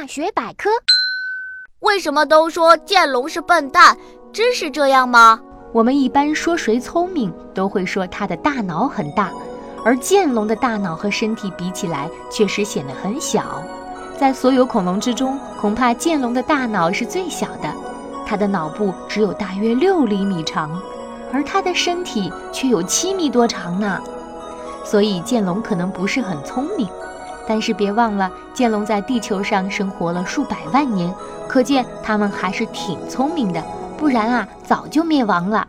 [0.00, 0.70] 大学百科。
[1.80, 3.98] 为什么都说剑龙是笨蛋？
[4.32, 5.40] 真是这样吗？
[5.72, 9.32] 我们一般说谁聪明，都会说他的大脑很大，
[9.84, 13.60] 而剑龙的大脑和身体比起来，确实显得很小。
[14.16, 17.74] 在所有恐龙之中，恐怕剑龙的大脑是最小的，
[18.24, 20.80] 它的脑部只有大约六厘米长，
[21.32, 24.00] 而它的身体却有七米多长呢。
[24.84, 26.88] 所以剑龙可能不是很聪明，
[27.48, 31.12] 但是别忘了，剑龙在地球上生活了数百万年，
[31.48, 33.64] 可见它们还是挺聪明的，
[33.96, 35.66] 不然啊，早就灭亡了。